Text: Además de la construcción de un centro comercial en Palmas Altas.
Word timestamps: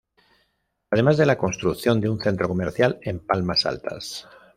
Además 0.89 1.17
de 1.17 1.27
la 1.27 1.37
construcción 1.37 2.01
de 2.01 2.09
un 2.09 2.19
centro 2.19 2.47
comercial 2.47 2.97
en 3.03 3.19
Palmas 3.19 3.67
Altas. 3.67 4.27